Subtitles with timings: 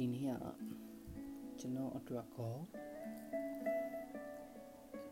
[0.00, 0.44] ဒီနေ့က
[1.60, 2.56] ကျွန်တော်အတွက်ကော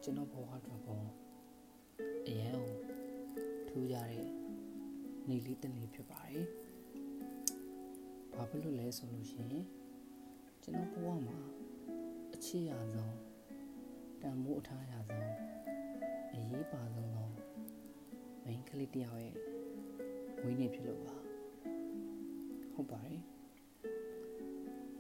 [0.03, 1.05] ကျွန်တော်ဘဝအတွက်ကော
[2.27, 2.61] အရန်
[3.69, 4.27] ထူးကြတဲ့
[5.29, 6.45] နေလေးတနေ့ဖြစ်ပါတယ်။
[8.35, 9.67] ဘာဖြစ်လို့လဲဆိုလို့ရှိရင်
[10.63, 11.39] ကျွန်တော်ဘဝမှာ
[12.35, 13.17] အချစ်ရဆုံး
[14.23, 15.33] တန်မိုးအထားရဆုံး
[16.33, 17.29] အရေးပါဆုံးသော
[18.45, 19.37] main ကလေးတယောက်ရဲ့
[20.43, 21.17] ဝင်းနေဖြစ်လို့ပါ
[22.75, 23.36] ဟုတ်ပါတယ်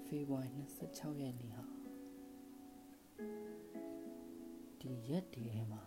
[0.06, 1.64] ဖေဖော်ဝါရီ26ရက်နေ့ဟာ
[4.80, 5.82] ဒီရက်ဒီထဲမှာ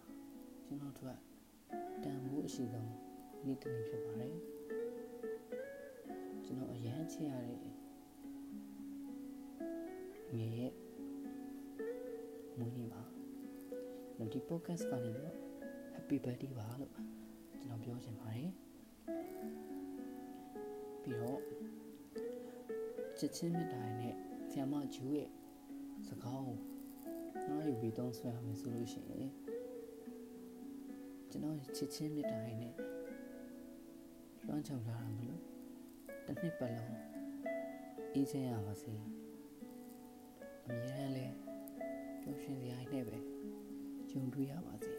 [0.65, 1.19] ကျွန်တော်တို့
[2.03, 2.89] တန်မိုးအရှိဆုံး
[3.45, 4.35] နေ့တစ်နေ့ဖြစ်ပါတယ်
[6.45, 7.59] ကျွန်တော်အရန်ချစ်ရတဲ့
[10.35, 10.73] ငယ်ရဲ့
[12.57, 13.01] မွေးနေ့ပါ
[14.33, 15.35] ဒီ podcast ကနေပြီးတော့
[15.95, 16.93] happy birthday ပါလို့
[17.61, 18.51] ကျွန်တော်ပြောချင်ပါတယ်
[21.03, 21.38] ပြီးတော့
[23.19, 24.13] ချစ်ချင်းမြတ်တာနဲ့
[24.51, 25.29] ဆ iam မဂျူးရဲ့
[26.07, 26.57] စကားကို
[27.49, 29.31] နားယူပြီးသုံးဆွဲရမယ်ဆိုလို့ရှိရင်
[31.29, 32.73] ကျွန်တော်ချစ်ချင်းမြတ်တာနဲ့
[34.45, 35.41] လွှမ်းခြုံလာတာမလို့
[36.25, 36.95] တစ်နှစ်ပတ်လုံး
[38.13, 38.93] အေးချမ်းရပါစေ
[40.65, 41.27] အမြဲတမ်းလဲ
[42.21, 43.17] ပျော်ရွှင်စရာနဲ့ပဲ
[44.09, 44.93] ကြုံတွေ့ရပါစေ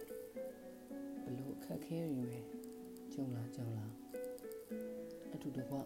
[1.24, 2.40] ဘလို့အခက်ခဲတွေပဲ
[3.12, 3.86] ကြုံလာကြုံလာ
[5.34, 5.76] အတူတကွ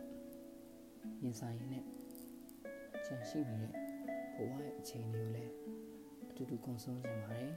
[1.22, 1.64] ရင်ဆိုင်ရ
[2.96, 3.72] င်းနဲ့ကြံရှိနေတဲ့
[4.34, 5.52] ဘဝရဲ့အချိန်တွေကိုလည်း
[6.30, 7.52] အတူတူကုန်ဆုံးကြပါတယ်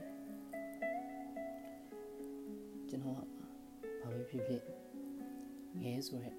[2.88, 4.62] ကျွန်တော်ဘာပဲဖြစ်ဖြစ်
[5.82, 6.36] ငဲဆိုရက်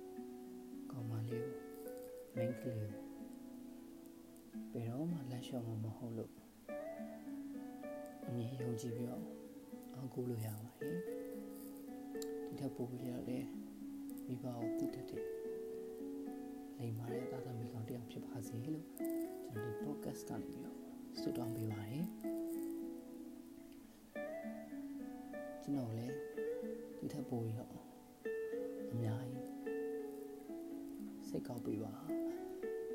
[0.91, 1.55] ကောင်မလေးကို
[2.35, 2.99] main ကလေးကို
[4.71, 6.31] ဘယ်တော့မှလက်လျှော့မှာမဟုတ်လို့
[8.27, 9.23] အမြဲယုံကြည်ပြီးတော့
[9.93, 10.97] အောင်ကိုလို့ရပါတယ်
[12.45, 13.47] ဒီထက်ပိုပြီးတော့လည်း
[14.25, 15.38] မိဘကိုတည်တတ်တဲ့
[16.81, 18.83] လိမ္မာတဲ့သာသမီကောင်တယောက်ဖြစ်ပါစေလို့
[19.53, 20.77] ကျွန်တော်ဒီ podcast ကနေပြီးတော့
[21.19, 22.05] ဆုတောင်းပေးပါတယ်
[25.63, 26.15] ကျွန်တော်လည်း
[26.99, 27.71] ဒီထက်ပိုပြီးတော့
[28.91, 29.47] အများကြီး
[31.27, 31.93] စိတ်ကောက်ပေးပါ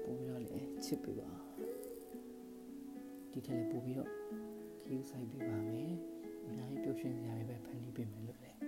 [0.04, 1.30] ပိုပြီးတော့လည်းချစ်ပေးပါ
[3.32, 4.10] ဒီထက်လည်းပိုပြီးတော့
[4.84, 5.92] ခီးဆိုင်ပေးပါမယ်
[6.44, 8.58] အများကြီးပျော်ရွှင်စရာတွေပဲဖန်တီးပေးမယ်လို့လည်း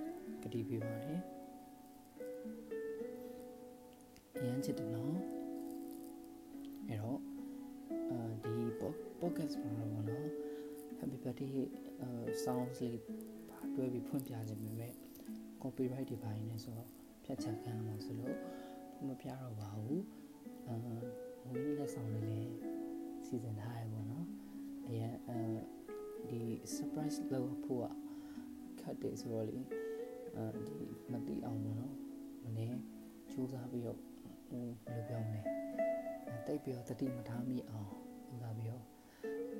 [0.42, 1.20] ကတိပေးပါတယ်
[4.38, 5.14] အရန်ချစ်တယ်နော်
[6.88, 7.20] အဲ့တော့
[8.10, 8.54] အာဒီ
[9.20, 10.28] podcast မှာတော့နော်
[10.98, 11.56] happy birthday
[12.04, 13.00] uh sounds လေး
[13.50, 14.92] ပါတွဲပြီးဖွင့်ပြခြင်းပေမဲ့
[15.62, 16.88] copyright တွေပိုင်းနေဆိုတော့
[17.24, 18.36] ဖြတ်ချက်ခံရမှာဆိုလို့
[19.06, 20.04] မပြတော့ပါဘူး
[20.66, 22.54] အာဝင်းလက်ဆောင်လေးလည်း
[23.26, 24.26] စီစဉ်ထားရပါတော့
[24.86, 25.40] အရင်အဲ
[26.30, 26.40] ဒီ
[26.76, 27.88] surprise လုပ်ဖို့က
[28.80, 29.58] ခက်တယ်ဆိုတော့လေ
[30.36, 30.76] အဲဒီ
[31.12, 31.94] မသိအောင်ပေါ့နော်
[32.44, 32.74] မနေ့
[33.32, 34.00] စူးစမ်းပြီးတော့
[34.48, 35.40] ဟိုဘယ်လိုပြောမလဲ
[36.46, 37.88] တိတ်ပြီးတော့တတိမထားမိအောင်
[38.24, 38.84] စူးစမ်းပြီးတော့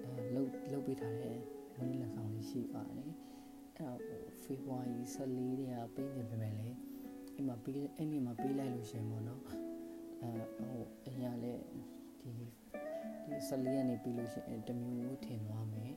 [0.04, 1.36] အဲလုတ်လုတ်ပေးထားတဲ့
[1.78, 3.14] ဝင်းလက်ဆောင်လေးရှိပါတယ်အဲ့
[3.78, 3.98] တော့
[4.42, 6.69] ဖေဖော်ဝါရီ14ရက်ပေးနေပြီမဲ့လေ
[7.34, 11.54] အိမ်မှာပေးအဲ့ဒီမှာပေးလိုက်လို့ရှင်ပေါ့နော်အဲဟိုအရာလေ
[12.20, 12.47] ဒီဒီ
[13.48, 15.92] 14ရက်နေပြီးလို့ရှင်တမျိုးထင်သွားမယ်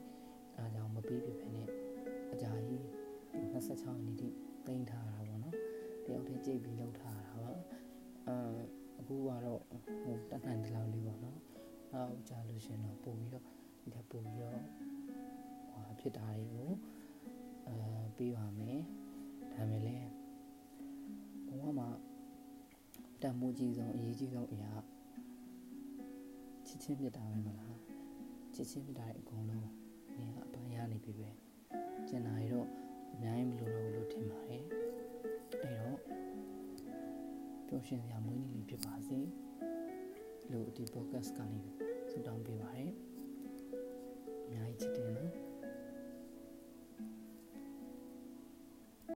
[0.56, 1.68] အဲဒါကြောင့်မပေးပြပဲနဲ့
[2.32, 2.82] အကြာကြီး
[3.30, 4.28] 26ရက်နေ့ထိ
[4.66, 5.54] တင်ထားတာပေါ့နော်
[6.04, 7.29] တယောက်တည်းကြိတ်ပြီးလောက်ထားတာပါအဲအ
[9.10, 9.62] ခုကတော့
[10.02, 11.38] ဟိုတက်နိုင်တဲ့လောက်လေးပေါ့နော်
[11.92, 13.44] နောက်ကြာလို့ရှင်တော့ပို့ပြီးတော့
[13.80, 14.60] ဒီထက်ပို့ပြီးတော့
[15.72, 16.70] ဟိုဖြစ်တာတွေကို
[17.66, 17.76] အဲ
[18.16, 18.80] ပြီးပါမယ်
[19.52, 20.08] ဒါမဲ့လည်း
[21.48, 21.88] ဘဝမှာ
[23.22, 24.72] တန်မိုးကြီးဆုံးအရေးကြီးဆုံးအရာ
[26.66, 27.76] ချစ်ချင်းမြတ်တာပဲမလား
[28.54, 29.68] ချစ်ချင်းမြတ်တာရဲ့အကုန်လုံး
[30.18, 31.28] နေကအပန်းရနေပြီပဲ
[32.08, 32.68] ကျန်တာတွေတော့
[33.12, 33.49] အများကြီး
[37.80, 39.18] ပျော်ရွှင်စရာမွေးနေ့လေးဖြစ်ပါစေ
[40.52, 41.60] လို့ဒီ podcast ကနေ
[42.10, 42.92] ဆုတောင်းပေးပါတယ်
[44.46, 45.49] အများကြီးချစ်တယ်နော်